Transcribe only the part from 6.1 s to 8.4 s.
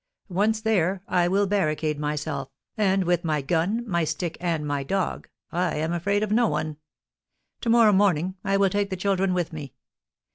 of no one. To morrow morning